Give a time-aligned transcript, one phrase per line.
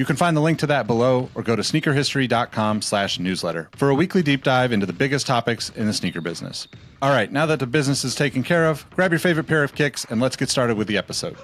[0.00, 3.90] You can find the link to that below or go to sneakerhistory.com slash newsletter for
[3.90, 6.68] a weekly deep dive into the biggest topics in the sneaker business.
[7.02, 9.74] All right, now that the business is taken care of, grab your favorite pair of
[9.74, 11.36] kicks and let's get started with the episode.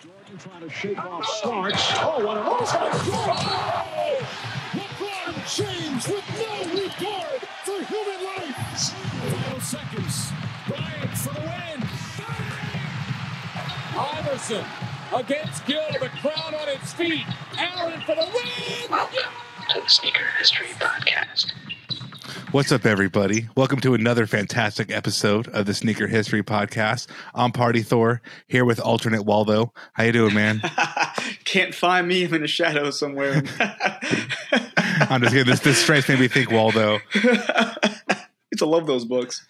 [0.00, 1.82] Jordan trying to shake off starts.
[1.96, 2.56] Oh, what a oh,
[4.72, 8.56] LeBron James with no regard for human life.
[9.28, 10.32] Final seconds.
[10.66, 11.82] Bryant for the win.
[13.98, 14.64] Iverson
[15.14, 17.24] against Gill, the crowd on its feet.
[17.58, 18.90] Allen for the win.
[18.90, 19.18] Welcome
[19.70, 21.52] to the Sneaker History Podcast.
[22.50, 23.48] What's up, everybody?
[23.56, 27.06] Welcome to another fantastic episode of the Sneaker History Podcast.
[27.34, 29.72] I'm Party Thor here with alternate Waldo.
[29.92, 30.60] How you doing, man?
[31.44, 32.24] Can't find me.
[32.24, 33.42] I'm in a shadow somewhere.
[34.76, 35.46] I'm just kidding.
[35.46, 36.98] This this strikes made me think Waldo.
[37.14, 39.46] it's to love those books.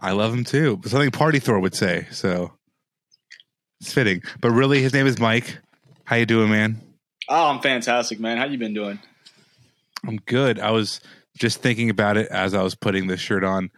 [0.00, 0.80] I love them too.
[0.86, 2.06] Something Party Thor would say.
[2.10, 2.52] So
[3.80, 4.22] it's fitting.
[4.40, 5.58] But really, his name is Mike.
[6.04, 6.80] How you doing, man?
[7.28, 8.38] Oh, I'm fantastic, man.
[8.38, 8.98] How you been doing?
[10.06, 10.58] I'm good.
[10.58, 11.00] I was
[11.36, 13.70] just thinking about it as I was putting this shirt on.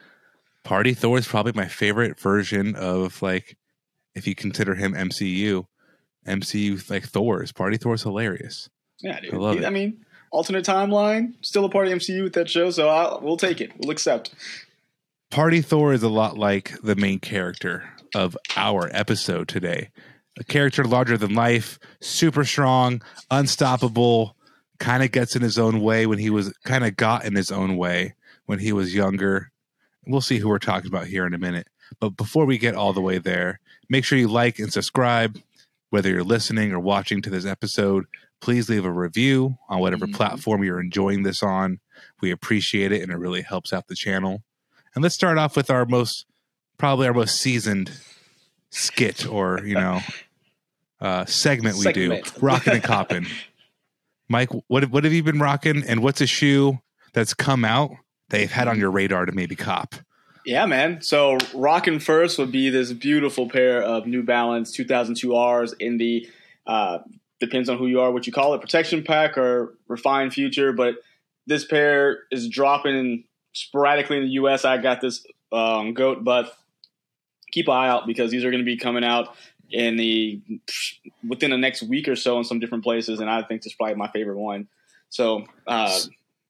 [0.63, 3.57] Party Thor is probably my favorite version of like,
[4.15, 5.67] if you consider him MCU,
[6.27, 7.53] MCU like Thor's.
[7.53, 8.69] Party Thor's hilarious.
[9.01, 9.35] Yeah, dude.
[9.35, 9.65] I love it.
[9.65, 13.37] I mean, alternate timeline, still a part of MCU with that show, so I'll, we'll
[13.37, 13.73] take it.
[13.79, 14.35] We'll accept.
[15.31, 19.91] Party Thor is a lot like the main character of our episode today.
[20.39, 24.37] A character larger than life, super strong, unstoppable,
[24.79, 27.51] kind of gets in his own way when he was kind of got in his
[27.51, 28.15] own way
[28.47, 29.51] when he was younger.
[30.07, 31.69] We'll see who we're talking about here in a minute.
[31.99, 35.39] But before we get all the way there, make sure you like and subscribe,
[35.91, 38.07] whether you're listening or watching to this episode.
[38.41, 40.15] Please leave a review on whatever Mhm.
[40.15, 41.81] platform you're enjoying this on.
[42.23, 44.43] We appreciate it and it really helps out the channel.
[44.95, 46.25] And let's start off with our most,
[46.81, 47.93] probably our most seasoned
[48.71, 50.01] skit or, you know,
[51.01, 52.25] uh, segment we Segment.
[52.35, 53.27] do rocking and copping.
[54.29, 56.81] Mike, what, what have you been rocking and what's a shoe
[57.13, 57.91] that's come out
[58.31, 59.95] that you've had on your radar to maybe cop?
[60.47, 61.03] Yeah, man.
[61.03, 66.27] So rocking first would be this beautiful pair of New Balance 2002 Rs in the
[66.67, 67.01] uh,
[67.41, 70.73] depends on who you are, what you call it, protection pack or refined future.
[70.73, 70.95] But
[71.47, 74.65] this pair is dropping sporadically in the U.S.
[74.65, 76.57] I got this um, goat, but
[77.51, 79.35] keep an eye out because these are going to be coming out
[79.71, 80.41] in the
[81.29, 83.77] within the next week or so in some different places, and I think this is
[83.77, 84.69] probably my favorite one.
[85.11, 85.99] So, uh,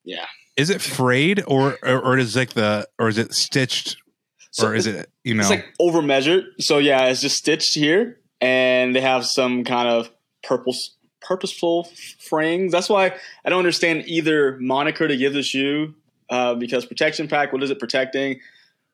[0.04, 0.26] yeah.
[0.56, 3.96] Is it frayed or, or, or is it like the, or is it stitched
[4.50, 6.44] So or is it, you know, It's like over measured.
[6.58, 10.10] So yeah, it's just stitched here, and they have some kind of
[10.42, 10.74] purple,
[11.22, 11.88] purposeful
[12.30, 12.72] frayings.
[12.72, 15.94] That's why I don't understand either moniker to give the shoe
[16.28, 17.52] uh, because protection pack.
[17.52, 18.40] What is it protecting?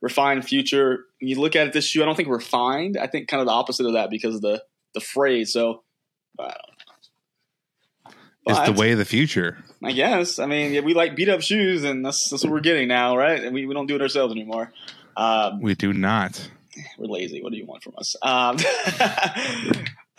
[0.07, 1.07] Refined future.
[1.21, 2.97] You look at it, this shoe, I don't think refined.
[2.97, 4.63] I think kind of the opposite of that because of the
[4.95, 5.53] the phrase.
[5.53, 5.83] So
[6.39, 8.15] I don't
[8.47, 8.59] know.
[8.59, 9.59] it's the way of the future.
[9.83, 10.39] I guess.
[10.39, 13.17] I mean, yeah, we like beat up shoes, and that's that's what we're getting now,
[13.17, 13.43] right?
[13.43, 14.73] And we, we don't do it ourselves anymore.
[15.17, 16.51] Um, We do not.
[16.99, 17.43] we're lazy.
[17.43, 18.15] What do you want from us?
[18.23, 18.57] Um,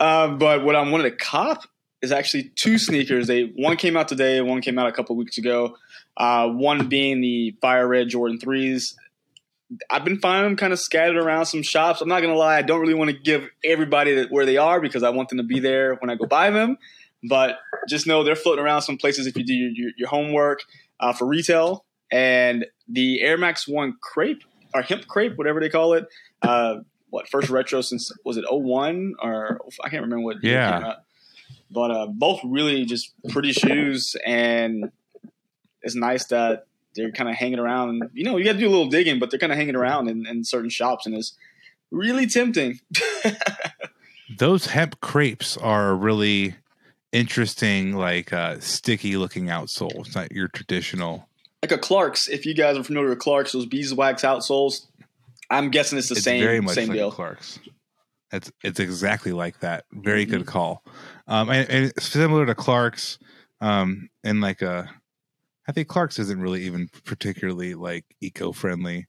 [0.00, 1.64] um, but what I'm wanted to cop
[2.02, 3.26] is actually two sneakers.
[3.26, 5.76] They one came out today, one came out a couple weeks ago.
[6.16, 8.96] Uh, one being the Fire Red Jordan threes.
[9.90, 12.00] I've been finding them kind of scattered around some shops.
[12.00, 14.80] I'm not gonna lie, I don't really want to give everybody that, where they are
[14.80, 16.78] because I want them to be there when I go buy them.
[17.28, 17.58] But
[17.88, 20.62] just know they're floating around some places if you do your, your, your homework
[21.00, 21.84] uh, for retail.
[22.10, 26.06] And the Air Max One crepe or hemp crepe, whatever they call it.
[26.40, 26.76] Uh,
[27.10, 30.36] what first retro since was it 01 or I can't remember what.
[30.42, 30.94] Yeah.
[31.70, 34.90] But uh, both really just pretty shoes, and
[35.82, 38.02] it's nice that they're kind of hanging around.
[38.12, 40.08] You know, you got to do a little digging, but they're kind of hanging around
[40.08, 41.36] in, in certain shops, and it's
[41.90, 42.80] really tempting.
[44.38, 46.54] Those hemp crepes are really
[47.12, 50.06] interesting, like uh, sticky looking outsole.
[50.06, 51.28] It's not your traditional.
[51.62, 52.28] like a Clark's.
[52.28, 54.86] If you guys are familiar with Clark's, those beeswax outsoles,
[55.50, 57.10] I'm guessing it's the it's same very much same like deal.
[57.10, 57.58] Clark's.
[58.30, 59.84] It's it's exactly like that.
[59.92, 60.36] Very Mm-hmm.
[60.38, 60.84] good call.
[61.26, 63.18] Um, and, and similar to Clark's,
[63.62, 64.90] um, and like a,
[65.68, 69.06] I think Clark's isn't really even particularly like eco friendly,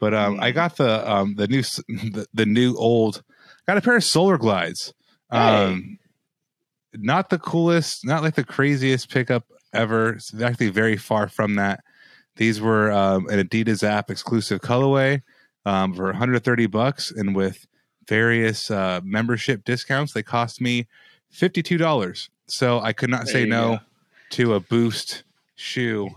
[0.00, 0.42] but um, Mm.
[0.42, 3.22] I got the um the new the, the new old,
[3.66, 4.92] got a pair of Solar Glides.
[5.30, 5.98] Um,
[6.94, 10.14] not the coolest, not like the craziest pickup ever.
[10.14, 11.80] It's actually very far from that.
[12.36, 15.22] These were um, an Adidas app exclusive colorway
[15.64, 17.66] um, for 130 bucks, and with
[18.08, 20.88] various uh, membership discounts, they cost me
[21.32, 22.28] $52.
[22.48, 23.80] So I could not There say no go.
[24.30, 25.22] to a Boost
[25.60, 26.08] shoe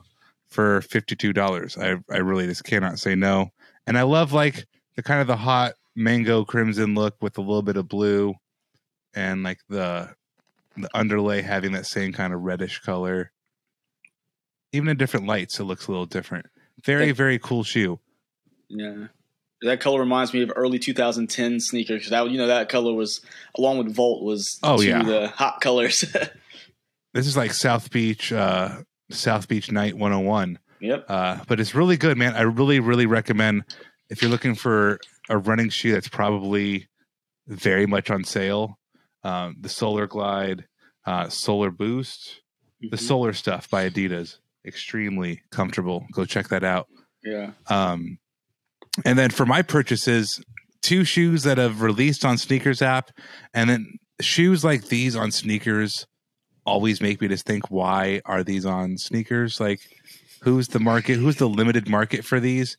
[0.49, 1.77] for $52.
[1.81, 3.49] I I really just cannot say no.
[3.87, 7.61] And I love like the kind of the hot mango crimson look with a little
[7.61, 8.33] bit of blue
[9.15, 10.09] and like the
[10.77, 13.31] the underlay having that same kind of reddish color.
[14.71, 16.47] Even in different lights, it looks a little different.
[16.83, 17.13] Very, Yeah.
[17.13, 17.99] very cool shoe.
[18.69, 19.07] Yeah.
[19.61, 23.21] That color reminds me of early 2010 sneakers because that you know that color was
[23.57, 24.99] along with Volt was Oh, two yeah.
[25.01, 26.03] of the hot colors.
[27.13, 28.77] This is like South Beach, uh,
[29.13, 30.59] South Beach Night 101.
[30.81, 31.05] yep.
[31.07, 32.35] Uh, but it's really good, man.
[32.35, 33.63] I really, really recommend
[34.09, 34.99] if you're looking for
[35.29, 36.87] a running shoe that's probably
[37.47, 38.77] very much on sale.
[39.23, 40.65] Um, the Solar Glide,
[41.05, 42.41] uh, Solar Boost,
[42.81, 42.99] the Mhm.
[42.99, 46.05] Solar stuff by Adidas, extremely comfortable.
[46.11, 46.87] Go check that out.
[47.23, 47.51] Yeah.
[47.67, 48.17] Um,
[49.05, 50.43] and then for my purchases,
[50.81, 53.11] two shoes that have released on Sneakers app,
[53.53, 56.05] and then shoes like these on Sneakers
[56.65, 59.59] always make me just think, why are these on Sneakers?
[59.59, 59.79] Like,
[60.41, 61.17] who's the market?
[61.17, 62.77] Who's the limited market for these?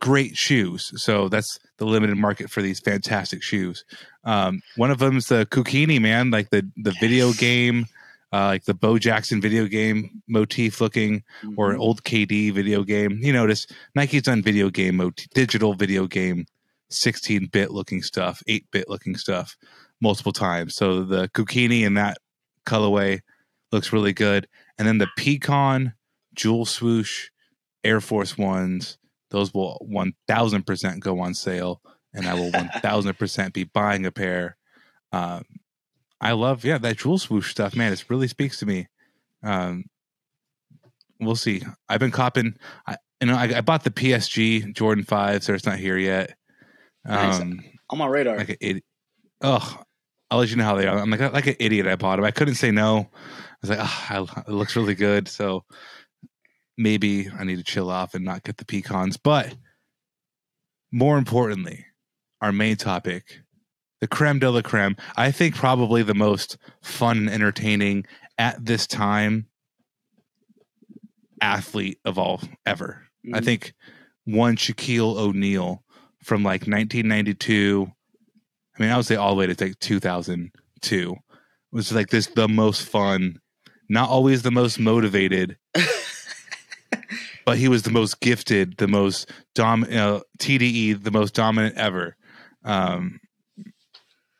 [0.00, 0.92] Great shoes.
[1.02, 3.84] So that's the limited market for these fantastic shoes.
[4.24, 7.86] Um, one of them's the Kukini man, like the the video game,
[8.32, 11.22] uh, like the Bo Jackson video game motif looking
[11.56, 13.18] or an old KD video game.
[13.22, 16.46] You notice Nike's done video game, mot- digital video game,
[16.90, 19.56] 16 bit looking stuff, 8 bit looking stuff
[20.00, 20.74] multiple times.
[20.74, 22.18] So the Kukini in that
[22.66, 23.20] colorway
[23.72, 24.48] looks really good.
[24.78, 25.94] And then the Pecan
[26.34, 27.28] Jewel Swoosh
[27.84, 28.98] Air Force Ones,
[29.30, 31.80] those will 1000% go on sale.
[32.12, 34.56] And I will 1000% be buying a pair.
[35.12, 35.44] Um,
[36.20, 37.92] I love, yeah, that Jewel Swoosh stuff, man.
[37.92, 38.88] It really speaks to me.
[39.42, 39.84] Um,
[41.20, 41.62] we'll see.
[41.88, 42.56] I've been copping.
[42.86, 46.36] I you know I, I bought the PSG Jordan five, so it's not here yet.
[47.04, 47.40] Nice.
[47.40, 47.60] Um,
[47.90, 48.36] on my radar.
[48.36, 48.84] like idiot.
[49.40, 49.82] Oh,
[50.30, 50.98] I'll let you know how they are.
[50.98, 51.86] I'm like like an idiot.
[51.86, 52.24] I bought them.
[52.24, 53.08] I couldn't say no.
[53.14, 55.28] I was like, oh, it looks really good.
[55.28, 55.64] So
[56.76, 59.16] maybe I need to chill off and not get the pecans.
[59.16, 59.54] But
[60.92, 61.86] more importantly,
[62.40, 63.40] our main topic,
[64.00, 64.96] the creme de la creme.
[65.16, 68.04] I think probably the most fun and entertaining
[68.36, 69.46] at this time
[71.40, 73.02] athlete of all ever.
[73.32, 73.44] I Mhm.
[73.44, 73.74] think
[74.24, 75.82] one Shaquille O'Neal
[76.22, 77.92] from like 1992.
[78.76, 81.16] I mean, I would say all the way to like 2002
[81.72, 83.40] was like this the most fun,
[83.88, 85.56] not always the most motivated,
[87.44, 92.16] but he was the most gifted, the most dom, know, TDE, the most dominant ever.
[92.64, 93.20] Um,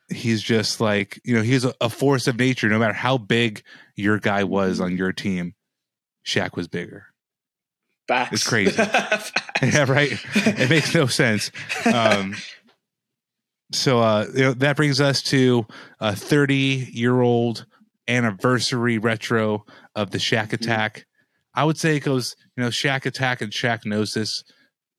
[0.09, 2.69] he's just like you know he's a, a force of nature.
[2.69, 3.63] No matter how big
[3.95, 5.55] your guy was on your team,
[6.27, 7.07] Shaq was bigger.
[8.09, 8.35] Facts.
[8.35, 8.81] It's crazy.
[9.63, 10.13] Yeah, right.
[10.35, 11.51] It makes no sense.
[11.87, 12.37] Um,
[13.73, 15.67] so uh, that brings us to
[16.01, 17.67] a 30 year old
[18.09, 19.65] anniversary retro
[19.95, 21.07] of the Shaq Attack.
[21.55, 24.45] I would say it goes, you know, Shaq Attack and Shaqnosis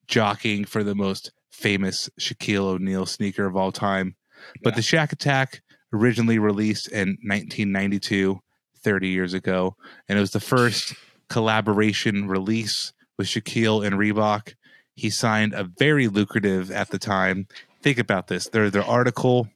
[0.08, 4.16] jockeying for the most famous Shaquille O'Neal sneaker of all time.
[4.64, 5.62] But the Shaq Attack
[5.94, 8.40] originally released in 1992,
[8.84, 9.76] 30 years ago,
[10.08, 10.94] and it was the first
[11.30, 14.54] collaboration release with Shaquille and Reebok.
[14.96, 17.48] He signed a very lucrative at the time.
[17.88, 18.50] Think about this.
[18.50, 19.48] Their their article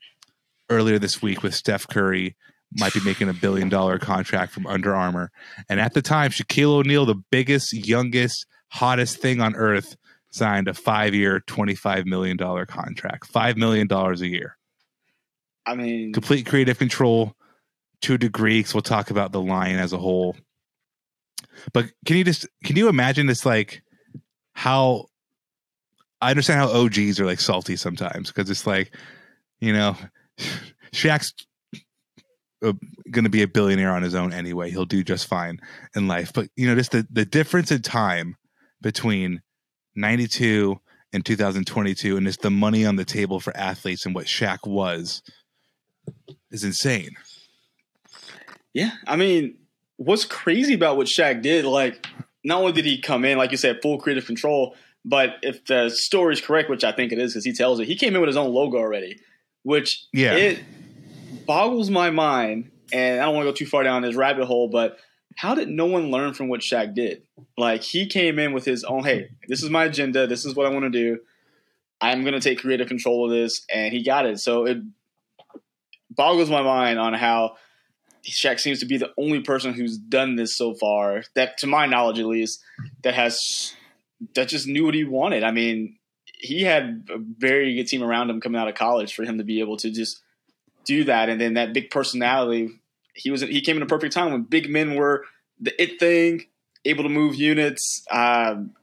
[0.69, 2.37] earlier this week with Steph Curry
[2.71, 5.31] might be making a billion dollar contract from Under Armour.
[5.67, 9.97] And at the time, Shaquille O'Neal, the biggest, youngest, hottest thing on earth,
[10.29, 13.33] signed a five year, $25 million contract.
[13.33, 14.57] $5 million a year.
[15.65, 17.35] I mean, Complete creative control
[18.03, 20.37] to a degree, because we'll talk about the line as a whole.
[21.73, 23.83] But can you just can you imagine this like
[24.53, 25.07] how
[26.21, 28.95] I understand how OGs are like salty sometimes because it's like,
[29.59, 29.95] you know,
[30.93, 31.33] Shaq's
[32.63, 32.73] uh,
[33.09, 34.69] going to be a billionaire on his own anyway.
[34.69, 35.59] He'll do just fine
[35.95, 36.31] in life.
[36.33, 38.35] But, you know, just the, the difference in time
[38.81, 39.41] between
[39.95, 40.79] 92
[41.13, 45.21] and 2022 and just the money on the table for athletes and what Shaq was
[46.51, 47.15] is insane.
[48.73, 48.91] yeah.
[49.07, 49.57] I mean,
[49.97, 52.05] what's crazy about what Shaq did, like,
[52.43, 54.75] not only did he come in, like you said, full creative control,
[55.05, 57.95] but if the story's correct, which I think it is because he tells it, he
[57.95, 59.19] came in with his own logo already,
[59.63, 60.35] which Yeah.
[60.35, 60.59] it
[61.45, 62.71] boggles my mind.
[62.93, 64.97] And I don't want to go too far down this rabbit hole, but
[65.37, 67.23] how did no one learn from what Shaq did?
[67.57, 70.65] Like he came in with his own, hey, this is my agenda, this is what
[70.65, 71.19] I want to do.
[72.01, 74.39] I'm going to take creative control of this, and he got it.
[74.39, 74.79] So it
[76.09, 77.55] boggles my mind on how
[78.29, 81.85] Shaq seems to be the only person who's done this so far, that to my
[81.85, 82.61] knowledge at least,
[83.03, 83.73] that has
[84.35, 85.43] that just knew what he wanted.
[85.43, 89.23] I mean, he had a very good team around him coming out of college for
[89.23, 90.21] him to be able to just
[90.85, 92.69] do that, and then that big personality.
[93.13, 95.25] He was he came in a perfect time when big men were
[95.59, 96.45] the it thing,
[96.85, 98.03] able to move units.
[98.09, 98.73] Um,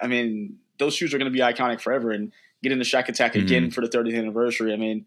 [0.00, 2.32] I mean, those shoes are going to be iconic forever, and
[2.62, 4.72] getting the Shaq Attack again for the 30th anniversary.
[4.72, 5.06] I mean,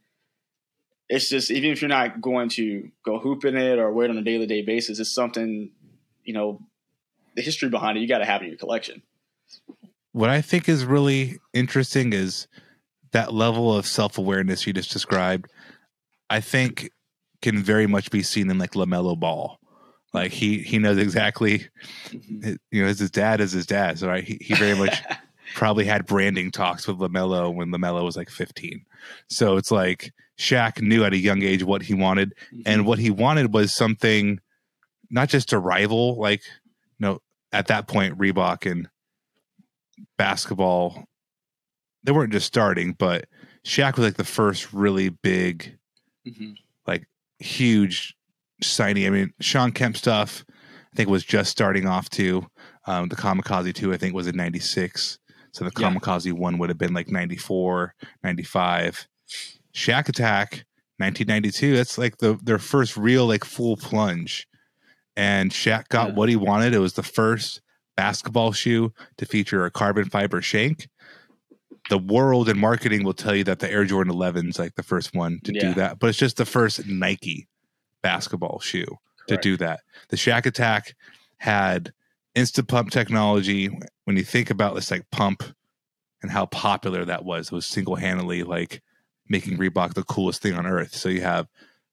[1.07, 4.11] it's just even if you're not going to go hoop in it or wear it
[4.11, 5.71] on a day to day basis, it's something
[6.23, 6.61] you know
[7.35, 8.01] the history behind it.
[8.01, 9.01] You got to have in your collection.
[10.11, 12.47] What I think is really interesting is
[13.11, 15.49] that level of self awareness you just described.
[16.29, 16.89] I think
[17.41, 19.59] can very much be seen in like LaMelo Ball.
[20.13, 21.67] Like he he knows exactly,
[22.09, 22.53] mm-hmm.
[22.71, 23.99] you know, his dad is his dad.
[23.99, 25.01] So right, he he very much
[25.55, 28.85] probably had branding talks with LaMelo when LaMelo was like 15.
[29.29, 32.33] So it's like Shaq knew at a young age what he wanted,
[32.65, 32.87] and mm-hmm.
[32.87, 34.39] what he wanted was something
[35.09, 36.41] not just a rival, like
[36.97, 37.19] you know,
[37.51, 38.87] at that point Reebok and
[40.17, 41.05] basketball
[42.03, 43.25] they weren't just starting, but
[43.65, 45.75] Shaq was like the first really big,
[46.27, 46.55] Mhm.
[46.85, 47.07] like
[47.39, 48.15] huge
[48.61, 49.07] signing.
[49.07, 50.45] I mean, Shawn Kemp stuff,
[50.93, 52.45] I think was just starting off too.
[52.85, 55.17] Um, the Kamikaze 2, I think, was in 96.
[55.51, 55.89] So the Yeah.
[55.89, 59.07] Kamikaze 1 would have been like 94, 95.
[59.73, 60.63] Shaq Attack,
[60.99, 61.75] 1992.
[61.75, 64.47] That's like the their first real like full plunge.
[65.17, 66.13] And Shaq got Yeah.
[66.13, 66.75] what he wanted.
[66.75, 67.61] It was the first
[67.95, 70.87] basketball shoe to feature a carbon fiber shank.
[71.89, 74.83] The world and marketing will tell you that the Air Jordan 11 is like the
[74.83, 77.47] first one to do that, but it's just the first Nike
[78.01, 78.97] basketball shoe
[79.27, 79.81] to do that.
[80.09, 80.95] The Shaq Attack
[81.37, 81.93] had
[82.33, 83.69] instant pump technology.
[84.05, 85.43] When you think about this, like pump
[86.21, 88.81] and how popular that was, it was single handedly like
[89.29, 90.95] making Reebok the coolest thing on earth.
[90.95, 91.47] So you have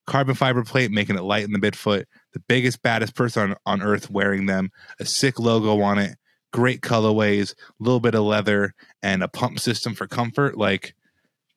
[0.07, 3.83] carbon fiber plate making it light in the midfoot, the biggest, baddest person on, on
[3.83, 6.17] earth wearing them, a sick logo on it,
[6.53, 10.57] great colorways, a little bit of leather, and a pump system for comfort.
[10.59, 10.95] Like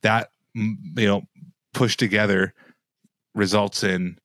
[0.01, 1.23] that, you know,
[1.73, 2.53] pushed together
[3.33, 4.17] results in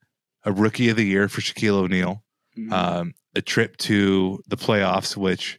[0.45, 2.23] a rookie of the year for Shaquille O'Neal,
[2.57, 2.73] Mhm.
[2.73, 5.59] um, a trip to the playoffs, which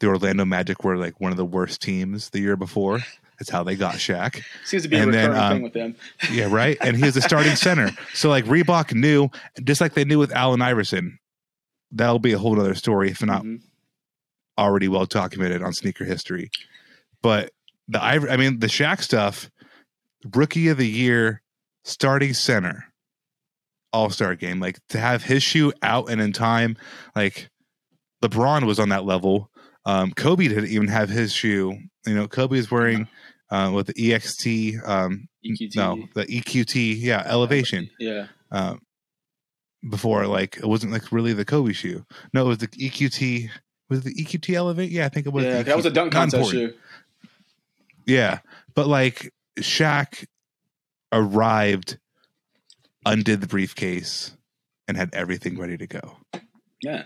[0.00, 3.00] the Orlando Magic were like one of the worst teams the year before.
[3.38, 4.42] That's how they got Shaq.
[4.64, 5.96] Seems to be a and then, recurring um, thing with them.
[6.32, 6.76] Yeah, right.
[6.80, 7.90] And he was the starting center.
[8.14, 9.28] So like Reebok knew,
[9.64, 11.18] just like they knew with Allen Iverson,
[11.90, 13.60] that'll be a whole other story if not Mhm.
[14.58, 16.50] already well documented on sneaker history.
[17.22, 17.50] But
[17.88, 19.50] the I mean the Shaq stuff,
[20.34, 21.42] rookie of the year,
[21.84, 22.84] starting center,
[23.92, 24.60] all star game.
[24.60, 26.76] Like to have his shoe out and in time,
[27.16, 27.48] like
[28.22, 29.50] LeBron was on that level.
[29.86, 31.78] Um, Kobe didn't even have his shoe.
[32.06, 33.06] You know, Kobe is wearing
[33.50, 34.86] uh, with the EXT.
[34.86, 35.76] Um, EQT.
[35.76, 36.96] no, the EQT.
[36.98, 37.90] Yeah, elevation.
[37.98, 38.26] Yeah.
[38.50, 38.80] Um,
[39.88, 42.04] before like it wasn't like really the Kobe shoe.
[42.32, 43.50] No, it was the EQT.
[43.90, 44.90] Was it the EQT Elevate?
[44.90, 45.44] Yeah, I think it was.
[45.44, 45.62] Yeah.
[45.62, 46.72] That was a dunk contest shoe.
[48.06, 48.40] Yeah,
[48.74, 50.26] but like Shaq
[51.12, 51.98] arrived,
[53.06, 54.36] undid the briefcase,
[54.88, 56.16] and had everything ready to go.
[56.82, 57.04] Yeah.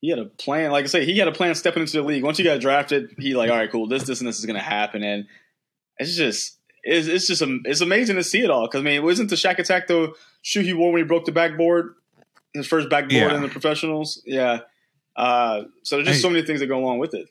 [0.00, 0.70] He had a plan.
[0.70, 2.22] Like I say, he had a plan stepping into the league.
[2.22, 3.88] Once you got drafted, he like, all right, cool.
[3.88, 5.02] This, this, and this is going to happen.
[5.02, 5.26] And
[5.98, 8.66] it's just, it's, it's just, it's amazing to see it all.
[8.66, 10.12] Because I mean, wasn't the Shaq Attack the
[10.42, 11.94] shoe he wore when he broke the backboard,
[12.54, 13.34] his first backboard Yeah.
[13.36, 14.22] in the professionals?
[14.26, 14.60] Yeah.
[15.16, 16.22] Uh, so there's just Hey.
[16.22, 17.28] so many things that go along with it.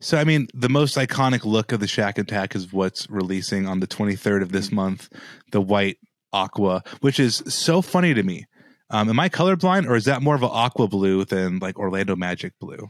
[0.00, 3.78] So I mean, the most iconic look of the Shaq Attack is what's releasing on
[3.80, 5.08] the 23rd of this month,
[5.52, 5.98] the white
[6.32, 8.46] aqua, which is so funny to me.
[8.90, 12.16] Um, am I colorblind, or is that more of an aqua blue than like Orlando
[12.16, 12.88] Magic blue?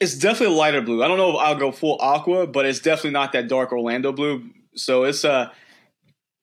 [0.00, 1.02] It's definitely a lighter blue.
[1.02, 4.12] I don't know if I'll go full aqua, but it's definitely not that dark Orlando
[4.12, 4.50] blue.
[4.74, 5.50] So it's uh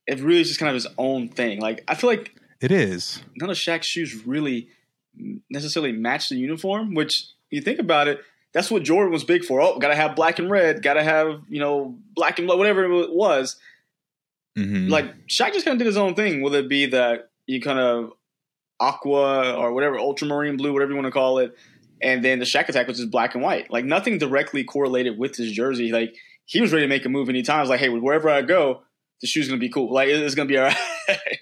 [0.08, 1.60] it really is just kind of his own thing.
[1.62, 3.22] Like I feel like It is.
[3.36, 4.68] none of Shaq's shoes really
[5.50, 8.20] necessarily match the uniform, which you think about it,
[8.54, 9.62] that's what Jordan was big for.
[9.62, 13.56] Oh, gotta have black and red, gotta have, you know, black and whatever it was.
[14.58, 14.90] Mhm.
[14.90, 17.80] Like Shaq just kind of did his own thing, whether it be that you kind
[17.80, 18.12] of
[18.80, 21.58] aqua or whatever, ultramarine blue, whatever you want to call it.
[22.02, 23.72] And then the Shaq attack was just black and white.
[23.72, 25.92] Like nothing directly correlated with his jersey.
[25.92, 26.14] Like
[26.46, 27.58] he was ready to make a move anytime.
[27.58, 28.82] I was like, hey, wherever I go,
[29.22, 29.94] the shoe's gonna be cool.
[29.94, 30.78] Like it's gonna be all right.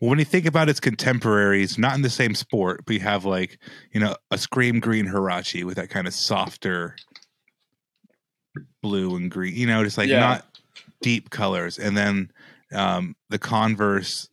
[0.00, 3.24] Well, when you think about its contemporaries, not in the same sport, but you have
[3.24, 3.60] like,
[3.92, 6.96] you know, a scream green Huarache with that kind of softer
[8.82, 10.18] blue and green, you know, just like Yeah.
[10.18, 10.44] not
[11.02, 11.78] deep colors.
[11.78, 12.32] And then
[12.72, 14.28] um, the Converse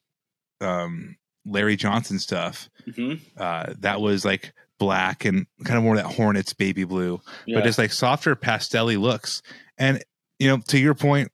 [0.59, 6.05] um, Larry Johnson stuff, hmm uh, that was like black and kind of more that
[6.05, 7.57] Hornets baby blue, Yeah.
[7.59, 9.41] but just like softer pastelly looks.
[9.77, 10.03] And,
[10.39, 11.31] you know, to your point,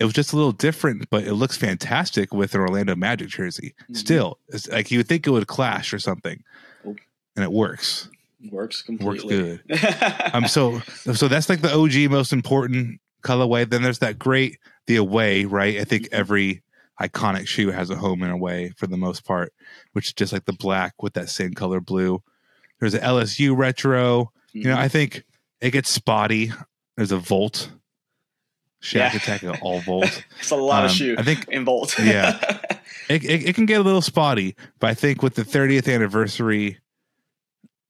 [0.00, 3.74] it was just a little different, but it looks fantastic with an Orlando Magic jersey.
[3.90, 3.96] Mhm.
[3.96, 6.42] Still, it's like you would think it would clash or something,
[6.84, 6.96] Oh.
[7.36, 8.08] and it works.
[8.50, 9.60] Works Works completely.
[9.68, 9.78] good.
[10.34, 10.80] Um, so
[11.14, 13.68] so that's like the OG most important colorway.
[13.68, 15.78] Then there's that great the away, right?
[15.78, 16.62] I think every
[17.00, 19.52] iconic shoe has a home and away for the most part,
[19.94, 22.22] which is just like the black with that same color blue.
[22.80, 24.32] There's an LSU retro.
[24.52, 25.24] You know, I think
[25.60, 26.52] it gets spotty.
[26.96, 27.70] There's a Volt.
[28.82, 29.16] Shaq Yeah.
[29.16, 30.24] Attack, all Volt.
[30.40, 31.14] it's a lot of Um, shoe.
[31.18, 31.98] I think- in Volt.
[32.02, 32.38] Yeah.
[33.08, 36.78] it, it, it can get a little spotty, but I think with the 30th anniversary,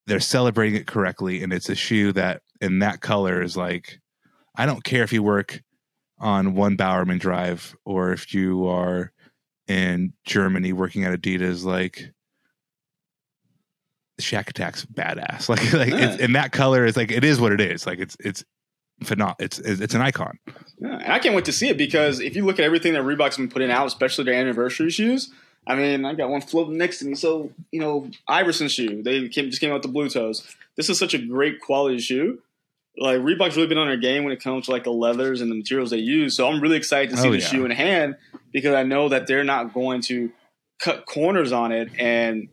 [0.07, 3.99] they're celebrating it correctly, and it's a shoe that in that color is like,
[4.57, 5.63] I don't care if you work
[6.19, 9.13] on one Bowerman Drive or if you are
[9.69, 12.13] in Germany working at Adidas, like
[14.21, 15.49] Shaq Attack's badass.
[15.49, 16.25] Like, like it's, Yeah.
[16.25, 17.87] in that color is like it is what it is.
[17.87, 18.45] Like it's it's
[19.05, 19.37] phenomenal.
[19.41, 20.39] It's it's it's an icon.
[20.79, 23.03] Yeah, and I can't wait to see it because if you look at everything that
[23.03, 25.31] Reebok's been putting out, especially their anniversary shoes,
[25.67, 27.15] I mean, I got one floating next to me.
[27.15, 30.47] So, you know, Iverson shoe, they came, just came out with the blue toes.
[30.77, 32.41] This is such a great quality shoe.
[32.99, 35.51] Like Reebok's really been on their game when it comes to like the leathers and
[35.51, 36.35] the materials they use.
[36.37, 37.47] So I'm really excited to see Oh, the yeah.
[37.47, 38.17] shoe in hand
[38.53, 40.31] because I know that they're not going to
[40.79, 41.91] cut corners on it.
[41.99, 42.49] And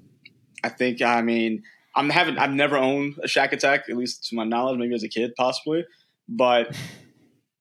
[0.63, 1.63] I think, I mean,
[1.95, 5.03] I'm having, I've never owned a Shaq Attack, at least to my knowledge, maybe as
[5.03, 5.85] a kid, possibly.
[6.27, 6.75] But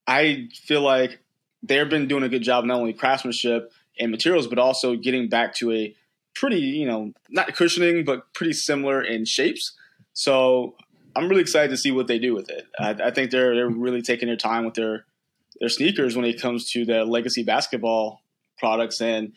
[0.07, 1.19] I feel like
[1.61, 5.53] they've been doing a good job not only craftsmanship and materials, but also getting back
[5.55, 5.95] to a
[6.33, 9.73] pretty, you know, not cushioning, but pretty similar in shapes.
[10.13, 10.75] So
[11.15, 12.65] I'm really excited to see what they do with it.
[12.79, 15.05] I, I think they're they're really taking their time with their
[15.59, 18.21] their sneakers when it comes to their legacy basketball
[18.57, 19.01] products.
[19.01, 19.33] And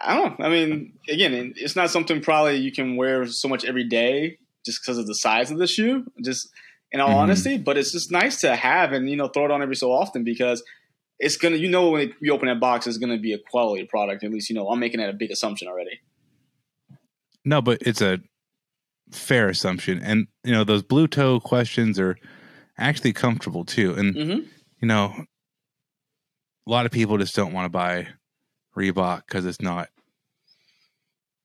[0.00, 0.46] I don't know.
[0.46, 4.82] I mean, again, it's not something probably you can wear so much every day just
[4.82, 6.04] because of the size of the shoe.
[6.22, 6.48] Just
[6.92, 7.16] in all Mhm.
[7.16, 9.90] honesty, but it's just nice to have and you know throw it on every so
[9.92, 10.62] often because
[11.18, 14.22] it's gonna you know when you open that box it's gonna be a quality product.
[14.22, 16.00] At least you know I'm making that a big assumption already.
[17.44, 18.18] No, but it's a
[19.12, 20.00] fair assumption.
[20.02, 22.18] And, you know, those blue toe questions are
[22.76, 23.94] actually comfortable too.
[23.94, 24.40] And, Mm-hmm.
[24.82, 25.14] you know,
[26.66, 28.08] a lot of people just don't want to buy
[28.76, 29.90] Reebok because it's not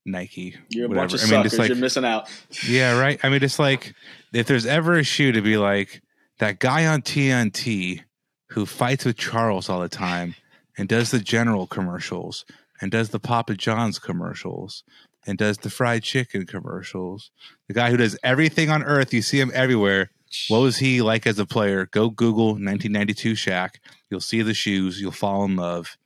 [0.04, 0.56] Nike.
[0.68, 1.58] You're a bunch of I mean, suckers.
[1.58, 2.28] like, You're missing out.
[2.68, 3.20] yeah, right.
[3.22, 3.94] I mean, it's like
[4.32, 6.02] if there's ever a shoe to be like
[6.38, 8.02] that guy on TNT
[8.50, 10.34] who fights with Charles all the time
[10.76, 12.44] and does the General commercials
[12.80, 14.82] and does the Papa John's commercials
[15.26, 17.30] and does the fried chicken commercials.
[17.68, 20.10] The guy who does everything on earth, you see him everywhere.
[20.48, 21.86] What was he like as a player?
[21.86, 23.74] Go Google 1992 Shaq.
[24.10, 25.00] You'll see the shoes.
[25.00, 25.96] You'll fall in love.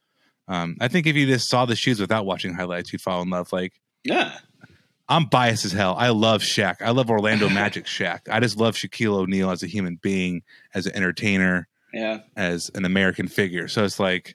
[0.48, 3.30] Um, I think if you just saw the shoes without watching highlights, you'd fall in
[3.30, 3.52] love.
[3.52, 3.72] Like
[4.07, 4.38] Yeah.
[5.09, 5.95] I'm biased as hell.
[5.97, 6.83] I love Shaq.
[6.83, 8.21] I love Orlando Magic Shaq.
[8.31, 10.42] I just love Shaquille O'Neal as a human being,
[10.75, 12.21] as an entertainer, Yeah.
[12.37, 13.69] as an American figure.
[13.69, 14.35] So it's like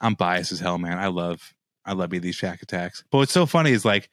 [0.00, 0.98] I'm biased as hell, man.
[0.98, 3.02] I love I love these Shaq attacks.
[3.10, 4.10] But what's so funny is like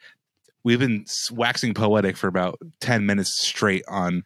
[0.64, 4.24] we've been waxing poetic for about ten minutes straight on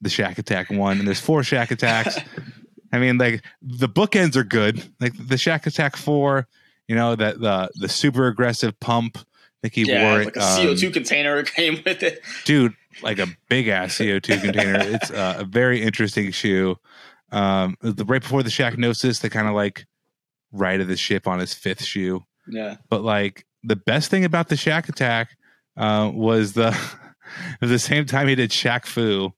[0.00, 2.18] the Shaq Attack one, and there's four Shaq attacks.
[2.92, 4.80] I mean, like the bookends are good.
[5.00, 6.46] Like the Shaq Attack four,
[6.86, 9.18] you know that the the super aggressive pump.
[9.64, 10.12] I think he Yeah.
[10.12, 12.22] wore Like a um, CO2 container came with it.
[12.44, 16.76] dude like a big ass co2 container it's uh, a very interesting shoe
[17.32, 19.86] um the right before the Shaqnosis, they kind of like
[20.52, 22.76] righted the ship on his fifth shoe Yeah.
[22.88, 25.36] but like the best thing about the Shaq attack
[25.76, 26.68] uh, was the
[27.62, 29.32] at the same time he did Shaq Fu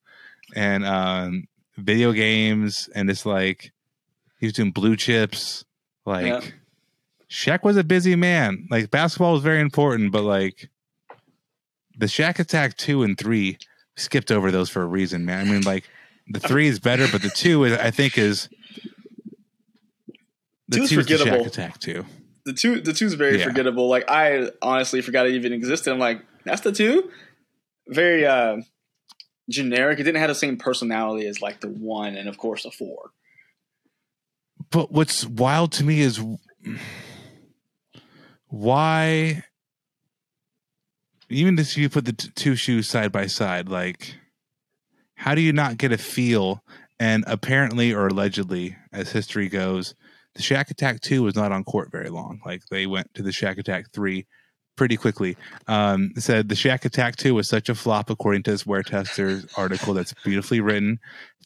[0.54, 1.44] and um
[1.76, 3.72] video games and it's like
[4.38, 5.64] he was doing blue chips
[6.06, 6.40] like Yeah.
[7.30, 10.70] Shaq was a busy man like basketball was very important but like
[11.96, 13.58] the Shaq attack 2 and 3
[13.96, 15.84] skipped over those for a reason man I mean like
[16.28, 18.48] the 3 is better but the 2 is I think is
[20.68, 22.04] the Two's 2 is the Shaq attack 2
[22.46, 23.44] The two the two's very Yeah.
[23.44, 23.88] forgettable.
[23.88, 25.92] Like I honestly forgot it even existed.
[25.92, 27.10] I'm like, that's the two?
[27.88, 28.62] Very uh
[29.50, 29.98] generic.
[29.98, 33.10] It didn't have the same personality as like the one and of course the four.
[34.70, 36.20] But what's wild to me is
[38.48, 39.44] why,
[41.28, 44.14] even if you put the t- two shoes side by side, like,
[45.14, 46.62] how do you not get a feel?
[47.00, 49.94] And apparently, or allegedly, as history goes,
[50.34, 52.40] the Shaq Attack 2 was not on court very long.
[52.44, 54.26] Like, they went to the Shaq Attack 3
[54.76, 55.36] pretty quickly.
[55.66, 59.42] Um, said the Shaq Attack 2 was such a flop, according to this Wear Tester
[59.56, 60.98] article that's beautifully written.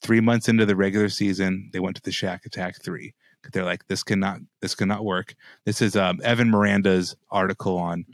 [0.03, 3.15] Three months into the regular season, they went to the Shaq Attack 3
[3.53, 8.05] they're like this cannot this cannot work this is um, evan miranda's article on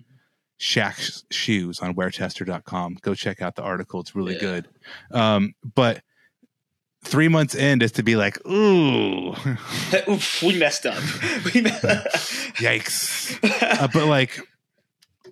[0.61, 4.41] Shaq's shoes on weartester.com go check out the article it's really Yeah.
[4.41, 4.69] good
[5.13, 6.03] um, but
[7.05, 9.29] three months in is to be like, ooh,
[10.09, 11.01] Oof, we messed up.
[11.55, 11.71] we me-
[12.59, 13.39] yikes.
[13.63, 14.41] Uh, but like,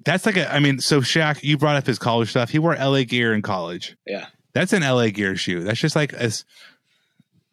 [0.04, 2.50] that's like a, I mean, so Shaq, you brought up his college stuff.
[2.50, 3.96] He wore LA gear in college.
[4.06, 4.26] yeah.
[4.54, 5.64] That's an LA gear shoe.
[5.64, 6.44] That's just like as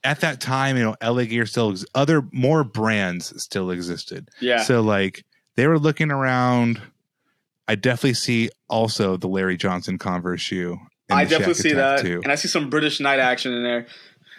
[0.03, 4.29] at that time, you know, LA gear still ex- other more brands still existed.
[4.41, 4.63] Yeah.
[4.63, 5.23] So like
[5.55, 6.81] they were looking around.
[7.67, 10.77] I definitely see also the Larry Johnson Converse shoe.
[11.09, 12.01] I definitely see that.
[12.01, 12.19] too.
[12.23, 13.87] And I see some British Knight action in there.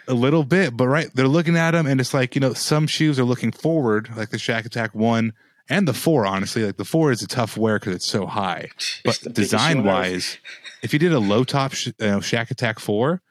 [0.07, 2.85] a little bit, but right, they're looking at them, and it's like you know, some
[2.85, 5.33] shoes are looking forward, like the Shaq Attack one
[5.69, 6.25] and the four.
[6.27, 8.69] Honestly, like the four is a tough wear because it's so high.
[9.03, 10.37] But the biggest shoe design wise,
[10.83, 13.21] if you did a low top sh- uh, you know, Shaq Attack four,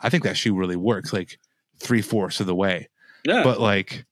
[0.00, 1.38] I think that shoe really works, like
[1.78, 2.88] three fourths of the way.
[3.24, 3.42] Yeah.
[3.42, 4.04] But like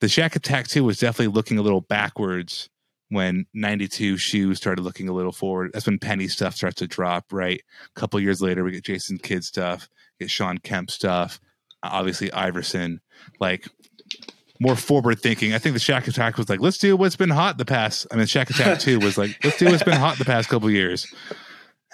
[0.00, 2.68] the Shaq Attack two was definitely looking a little backwards
[3.10, 5.70] when 92 shoes started looking a little forward.
[5.72, 7.60] That's when Penny stuff starts to drop, right?
[7.96, 9.88] A couple years later, we get Jason Kidd stuff,
[10.20, 11.40] get Shawn Kemp stuff,
[11.82, 13.00] obviously Iverson,
[13.40, 13.66] like
[14.60, 15.54] more forward thinking.
[15.54, 18.06] I think the Shaq Attack was like, let's do what's been hot the past.
[18.10, 20.70] I mean, Shaq Attack 2 was like, let's do what's been hot the past couple
[20.70, 21.06] years.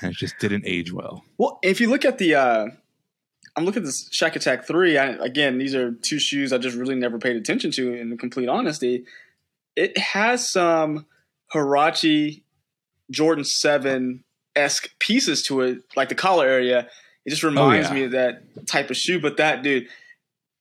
[0.01, 1.25] And it just didn't age well.
[1.39, 2.67] Well, if you look at the, uh,
[3.57, 4.99] I'm looking at this Shaq Attack 3.
[4.99, 8.49] I, again, these are two shoes I just really never paid attention to, in complete
[8.49, 9.05] honesty.
[9.77, 11.07] It has some
[11.53, 12.43] Huarache
[13.11, 14.25] Jordan 7
[14.57, 16.89] esque pieces to it, like the collar area.
[17.25, 17.95] It just oh, reminds yeah.
[17.95, 19.21] me of that type of shoe.
[19.21, 19.87] But that, dude,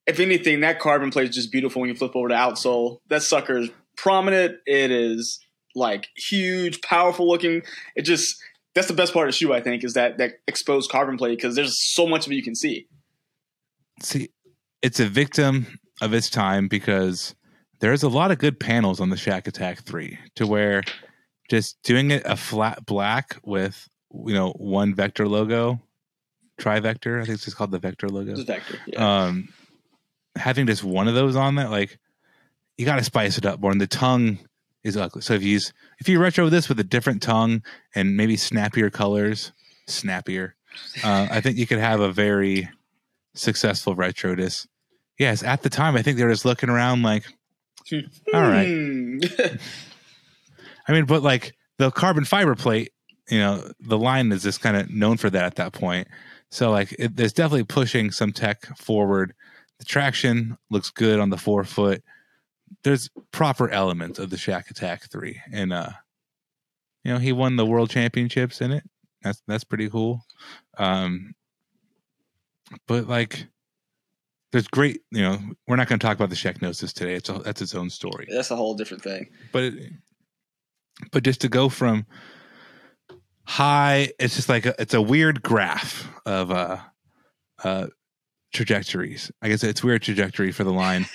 [0.06, 3.00] if anything, that carbon plate is just beautiful when you flip over the outsole.
[3.10, 4.58] That sucker is prominent.
[4.66, 5.40] It is
[5.76, 7.64] like huge, powerful looking.
[7.96, 8.42] It just
[8.76, 11.38] that's the best part of the shoe, I think, is that that exposed carbon plate
[11.38, 12.88] because there's so much of it you can see.
[14.02, 14.30] See,
[14.82, 17.36] it's a victim of its time because
[17.80, 20.84] there's a lot of good panels on the Shaq Attack 3 to where
[21.50, 25.80] just doing it a flat black with, you know, one vector logo,
[26.60, 28.34] trivector, I think it's just called the vector logo.
[28.40, 28.80] A vector.
[28.88, 29.26] Yeah.
[29.26, 29.50] um
[30.36, 32.00] having just one of those on that like
[32.78, 34.40] you got to spice it up more and the tongue
[34.84, 37.62] is ugly so if you use if you retro this with a different tongue
[37.96, 39.52] and maybe snappier colors
[39.88, 40.56] snappier
[41.04, 42.70] uh, i think you could have a very
[43.34, 44.68] successful retro disc
[45.20, 47.24] yes at the time i think they were just looking around like
[48.34, 49.20] all right Hmm.
[50.88, 52.92] I mean, but like the carbon fiber plate,
[53.30, 56.08] you know, the line is just kind of known for that at that point.
[56.52, 59.34] So like, it, there's definitely pushing some tech forward.
[59.80, 62.04] The traction looks good on the forefoot.
[62.84, 65.90] There's proper elements of the Shaq Attack three, and uh,
[67.04, 68.84] you know, he won the world championships in it.
[69.22, 70.26] That's that's pretty cool.
[70.78, 71.36] Um,
[72.88, 73.46] but like,
[74.52, 75.02] there's great.
[75.12, 77.14] You know, we're not going to talk about the Shaqnosis today.
[77.16, 79.30] It's a, that's its own story That's a whole different thing.
[79.52, 79.94] but it,
[81.12, 82.06] but just to go from
[83.46, 86.78] high it's just like a, it's a weird graph of uh
[87.64, 87.88] uh
[88.54, 89.32] trajectories.
[89.42, 91.06] I guess it's weird trajectory for the line.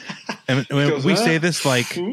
[0.49, 1.19] And we up.
[1.19, 2.13] say uh, this like hmm?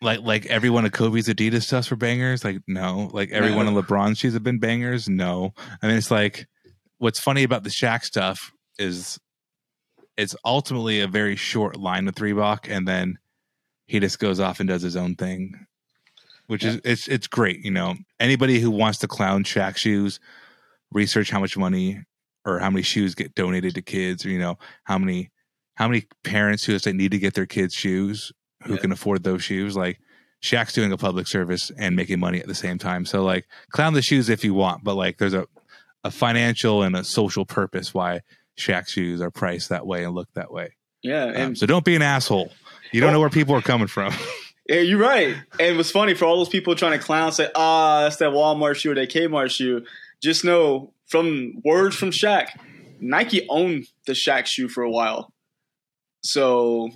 [0.00, 2.44] like like every one of kobe's adidas stuffs were bangers?
[2.44, 3.10] Like no.
[3.12, 3.56] Like every No.
[3.56, 5.08] one of lebron's shoes have been bangers?
[5.08, 5.54] No.
[5.82, 6.46] I mean it's like
[6.98, 9.18] what's funny about the Shaq stuff is
[10.16, 13.18] it's ultimately a very short line with Reebok, and then
[13.86, 15.66] he just goes off and does his own thing,
[16.46, 17.64] which is it's it's great.
[17.64, 20.20] You know, anybody who wants to clown Shaq shoes,
[20.90, 22.04] research how much money
[22.44, 25.30] or how many shoes get donated to kids, or you know how many
[25.74, 28.32] how many parents who say need to get their kids shoes
[28.64, 28.80] who Yeah.
[28.80, 29.98] can afford those shoes, like.
[30.44, 33.04] Shaq's doing a public service and making money at the same time.
[33.06, 35.46] So like clown the shoes if you want, but like there's a
[36.02, 38.22] a financial and a social purpose why
[38.58, 40.70] Shaq shoes are priced that way and look that way.
[41.00, 42.50] Yeah, Um, so don't be an asshole.
[42.90, 44.12] You don't know where people are coming from.
[44.68, 45.36] yeah, you're right.
[45.60, 48.30] And it was funny for all those people trying to clown, say, "Ah, that's that
[48.30, 49.84] Walmart shoe or that Kmart shoe."
[50.22, 52.48] Just know from words from Shaq,
[53.00, 55.32] Nike owned the Shaq shoe for a while.
[56.22, 56.90] So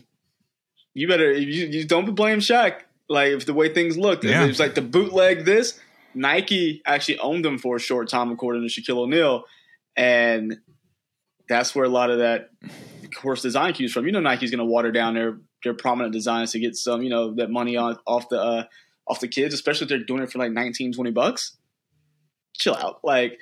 [0.95, 2.81] you better you, you don't blame Shaq.
[3.09, 4.45] Like if the way things looked, Yeah.
[4.45, 5.79] it was like the bootleg this.
[6.15, 9.45] Nike actually owned them for a short time, according to Shaquille O'Neal,
[9.97, 10.59] and
[11.49, 12.51] that's where a lot of that
[13.15, 14.07] course design cues from.
[14.07, 17.11] You know, Nike's going to water down their their prominent designs to get some, you
[17.11, 18.65] know, that money on off the uh,
[19.07, 21.57] off the kids, especially if they're doing it for like 19, 20 bucks.
[22.59, 23.01] Chill out.
[23.05, 23.39] Like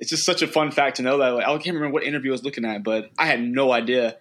[0.00, 1.28] it's just such a fun fact to know that.
[1.30, 4.16] Like I can't remember what interview I was looking at, but I had no idea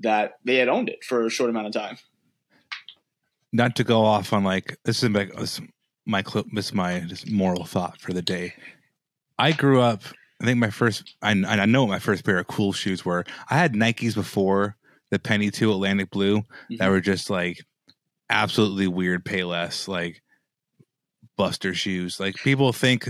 [0.00, 1.96] that they had owned it for a short amount of time.
[3.52, 5.60] Not to go off on like this is my this is
[6.06, 6.46] my clip.
[6.52, 8.54] This is my just moral thought for the day.
[9.38, 10.02] I grew up.
[10.42, 11.14] I think my first.
[11.22, 13.24] I I know what my first pair of cool shoes were.
[13.48, 14.76] I had Nikes before
[15.10, 16.90] the Penny Two Atlantic Blue that Mhm.
[16.90, 17.64] were just like
[18.28, 20.22] absolutely weird Payless like
[21.36, 22.18] Buster shoes.
[22.18, 23.08] Like people think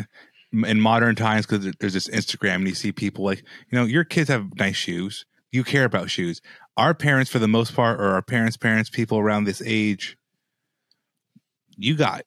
[0.63, 3.39] in modern times because there's this Instagram and you see people like
[3.71, 5.27] you know your kids have nice shoes.
[5.51, 6.41] You care about shoes.
[6.77, 10.17] Our parents, for the most part, or our parents' parents, people around this age,
[11.77, 12.25] you got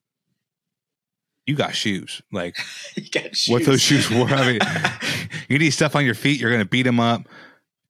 [1.46, 2.22] you got shoes.
[2.32, 2.58] Like
[2.96, 4.06] You got what those shoes.
[4.06, 4.28] shoes were.
[4.28, 4.60] I mean,
[5.50, 6.40] you need stuff on your feet.
[6.40, 7.28] You're going to beat them up.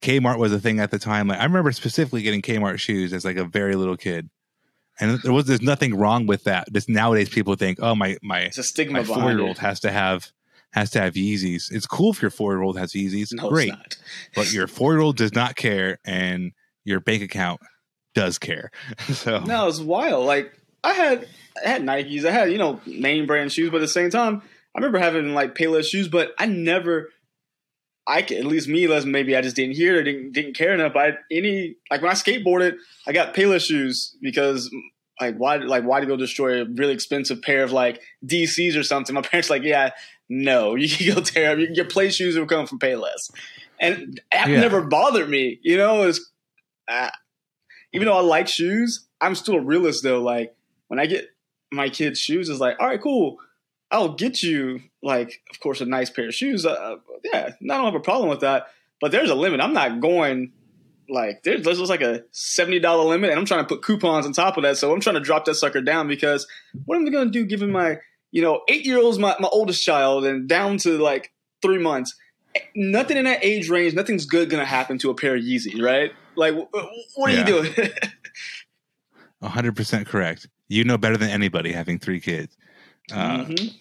[0.00, 1.26] Kmart was a thing at the time.
[1.26, 4.30] Like I remember specifically getting Kmart shoes as like a very little kid,
[5.00, 6.72] and there was there's nothing wrong with that.
[6.72, 9.80] Just nowadays, people think, oh my my It's a stigma my four year old has
[9.80, 10.32] to have
[10.72, 11.70] has to have Yeezys.
[11.70, 13.32] It's cool if your four year old has Yeezys.
[13.32, 13.96] No, Great, it's not.
[14.34, 16.52] but your four year old does not care, and
[16.84, 17.60] your bank account
[18.14, 18.70] does care.
[19.08, 20.26] so No, it's wild.
[20.26, 21.28] Like I had
[21.64, 24.42] I had Nikes, I had, you know, name brand shoes, but at the same time,
[24.74, 27.10] I remember having like Payless shoes, but I never
[28.08, 30.94] I at least me, unless maybe I just didn't hear it, didn't didn't care enough.
[30.94, 34.74] But I, any like when I skateboarded, I got Payless shoes because
[35.20, 38.82] like why like why to go destroy a really expensive pair of like DCs or
[38.82, 39.14] something?
[39.14, 39.90] My parents like, yeah,
[40.30, 41.58] no, you can go tear up.
[41.58, 43.30] You can get play shoes that will come from Payless,
[43.78, 44.60] and that Yeah.
[44.60, 45.60] never bothered me.
[45.62, 46.30] You know, it's
[46.88, 47.10] uh,
[47.92, 50.22] even though I like shoes, I'm still a realist though.
[50.22, 50.54] Like
[50.86, 51.26] when I get
[51.70, 53.36] my kids shoes, it's like, all right, cool.
[53.90, 56.66] I'll get you like, of course, a nice pair of shoes.
[56.66, 58.66] Uh, yeah, I don't have a problem with that.
[59.00, 59.60] But there's a limit.
[59.60, 60.52] I'm not going
[61.08, 64.32] like there's there's like a seventy dollar limit, and I'm trying to put coupons on
[64.32, 64.76] top of that.
[64.76, 66.46] So I'm trying to drop that sucker down because
[66.84, 67.98] what am I going to do given my
[68.30, 72.14] you know eight year old's my, my oldest child and down to like three months.
[72.74, 75.80] Nothing in that age range, nothing's good going to happen to a pair of Yeezys,
[75.80, 76.10] right?
[76.34, 77.40] Like, wh- wh- what are Yeah.
[77.40, 77.90] you doing?
[79.42, 80.48] hundred percent correct.
[80.68, 82.56] You know better than anybody having three kids.
[83.12, 83.74] Uh, Mhm.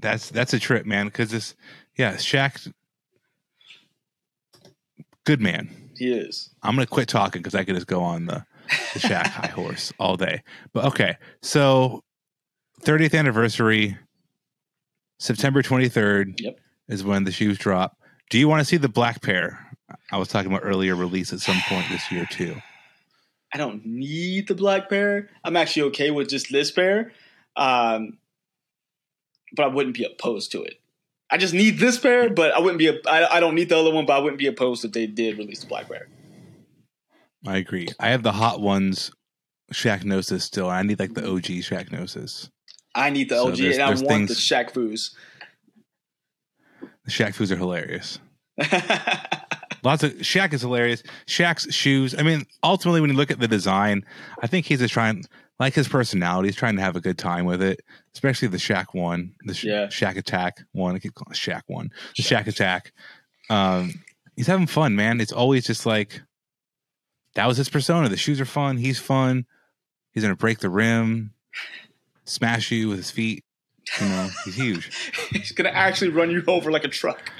[0.00, 1.06] That's that's a trip, man.
[1.06, 1.54] Because this,
[1.96, 2.70] yeah, Shaq,
[5.24, 5.90] good man.
[5.96, 6.50] He is.
[6.62, 8.44] I'm gonna quit talking because I could just go on the,
[8.92, 10.42] the Shaq high horse all day.
[10.74, 12.04] But okay, so
[12.82, 13.96] 30th anniversary,
[15.18, 16.60] September 23rd Yep.
[16.88, 17.96] is when the shoes drop.
[18.28, 19.58] Do you want to see the black pair?
[20.12, 22.56] I was talking about earlier release at some point this year too.
[23.54, 25.30] I don't need the black pair.
[25.44, 27.12] I'm actually okay with just this pair,
[27.56, 28.18] um,
[29.54, 30.80] but I wouldn't be opposed to it.
[31.30, 32.86] I just need this pair, but I wouldn't be.
[32.88, 35.06] A, I, I don't need the other one, but I wouldn't be opposed if they
[35.06, 36.08] did release the black pair.
[37.46, 37.88] I agree.
[37.98, 39.10] I have the hot ones,
[39.72, 40.68] Shaqnosis still.
[40.68, 42.48] I need like the OG Shaqnosis.
[42.94, 45.14] I need the So LG, there's- and I there's want the Shaq Foos.
[47.04, 48.18] The Shaq foods are hilarious.
[49.86, 51.02] Lots of Shaq is hilarious.
[51.26, 52.14] Shaq's shoes.
[52.18, 54.04] I mean, ultimately, when you look at the design,
[54.42, 55.24] I think he's just trying,
[55.60, 57.80] like his personality, he's trying to have a good time with it.
[58.14, 59.86] Especially the Shaq one, the Sh- Yeah.
[59.86, 60.94] Shaq Attack one.
[60.94, 62.92] I keep calling it Shaq one, the Shaq Attack.
[63.48, 63.92] Um,
[64.36, 65.20] he's having fun, man.
[65.20, 66.20] It's always just like
[67.34, 68.08] that was his persona.
[68.08, 68.78] The shoes are fun.
[68.78, 69.46] He's fun.
[70.12, 71.32] He's gonna break the rim,
[72.24, 73.44] smash you with his feet.
[74.00, 75.12] You know, he's huge.
[75.30, 77.30] He's gonna actually run you over like a truck.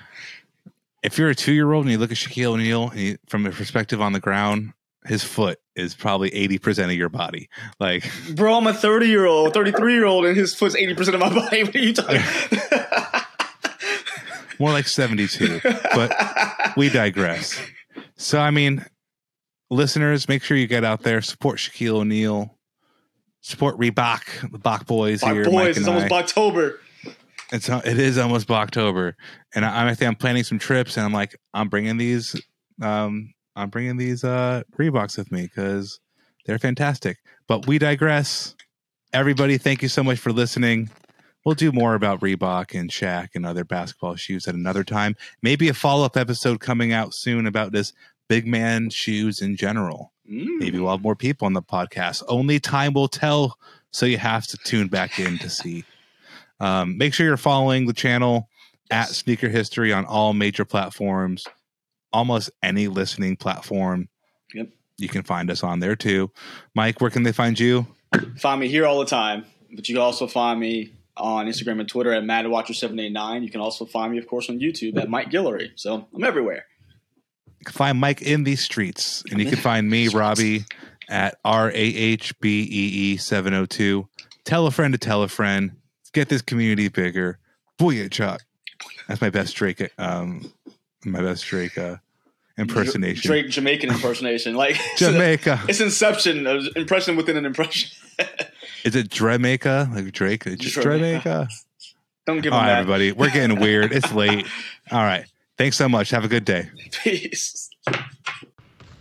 [1.02, 4.00] If you're a two year old and you look at Shaquille O'Neal from a perspective
[4.00, 4.72] on the ground,
[5.04, 7.48] his foot is probably 80% of your body.
[7.78, 11.20] Like, Bro, I'm a 30 year old, 33 year old, and his foot's 80% of
[11.20, 11.62] my body.
[11.64, 12.20] What are you talking?
[14.59, 15.61] more like 72.
[15.62, 17.61] But we digress.
[18.16, 18.85] So, I mean,
[19.70, 22.59] listeners, make sure you get out there, support Shaquille O'Neal,
[23.42, 25.44] support Reebok, the Bach boys My here.
[25.44, 26.09] boys, Mike it's and almost I.
[27.52, 29.16] It's it is almost October,
[29.54, 32.35] and I, I'm I think I'm planning some trips, and I'm like I'm bringing these,
[32.82, 36.00] um, I'm bringing these uh Reeboks with me because
[36.44, 37.18] they're fantastic.
[37.46, 38.54] But we digress.
[39.12, 40.90] Everybody, thank you so much for listening.
[41.44, 45.14] We'll do more about Reebok and Shaq and other basketball shoes at another time.
[45.42, 47.92] Maybe a follow up episode coming out soon about this
[48.28, 50.12] big man shoes in general.
[50.28, 50.59] Mm.
[50.59, 52.24] Maybe we'll have more people on the podcast.
[52.26, 53.59] Only time will tell.
[53.92, 55.85] So you have to tune back in to see.
[56.60, 58.48] Um, make sure you're following the channel
[58.90, 61.44] at Sneaker History on all major platforms,
[62.12, 64.08] almost any listening platform.
[64.54, 64.68] Yep.
[64.98, 66.30] You can find us on there too.
[66.74, 67.86] Mike, where can they find you?
[68.38, 71.88] Find me here all the time, but you can also find me on Instagram and
[71.88, 73.42] Twitter at MadWatcher789.
[73.42, 75.70] You can also find me, of course, on YouTube at Mike Guillory.
[75.74, 76.64] So I'm everywhere.
[77.58, 80.64] You can find Mike in these streets, and you can find me, Robbie,
[81.08, 84.08] at R A H B E E 702.
[84.44, 85.72] Tell a friend to tell a friend.
[86.16, 87.38] Get this community bigger.
[87.79, 88.40] Booyah, Chuck.
[89.07, 89.92] That's my best Drake.
[89.98, 90.50] Um,
[91.05, 91.96] my best Drake uh,
[92.57, 93.29] impersonation.
[93.29, 94.55] Drake Jamaican impersonation.
[94.55, 95.61] Like Jamaica.
[95.68, 97.90] It's Inception, uh, impression within an impression.
[98.85, 99.90] Is it Jamaica?
[99.94, 100.46] Like Drake?
[100.46, 100.96] It's Jamaica.
[100.96, 101.48] Jamaica.
[102.24, 102.79] Don't give All him right, that.
[102.81, 103.12] everybody.
[103.12, 103.92] We're getting weird.
[103.92, 104.46] It's late.
[104.90, 105.26] All right.
[105.59, 106.09] Thanks so much.
[106.09, 106.70] Have a good day.
[107.05, 107.68] Peace.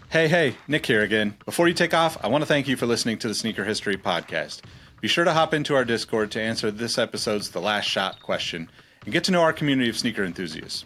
[0.09, 1.37] Hey, hey, Nick here again.
[1.45, 3.95] Before you take off, I want to thank you for listening to the Sneaker History
[3.95, 4.63] Podcast.
[5.05, 8.67] Be sure to hop into our Discord to answer this episode's The Last Shot question
[9.03, 10.83] and get to know our community of sneaker enthusiasts.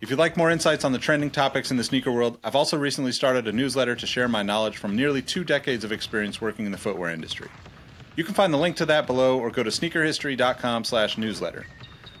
[0.00, 2.76] If you'd like more insights on the trending topics in the sneaker world, I've also
[2.76, 6.66] recently started a newsletter to share my knowledge from nearly two decades of experience working
[6.66, 7.46] in the footwear industry.
[8.16, 11.64] You can find the link to that below or go to sneakerhistory.com slash newsletter.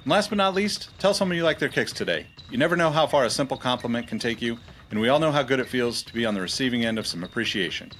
[0.04, 2.28] And last but not least, tell someone you like their kicks today.
[2.48, 4.56] You never know how far a simple compliment can take you,
[4.92, 7.08] and we all know how good it feels to be on the receiving end of
[7.08, 7.90] some appreciation.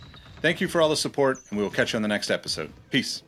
[0.41, 2.73] Thank you for all the support, and we will catch you on the next episode.
[2.91, 3.24] Peace.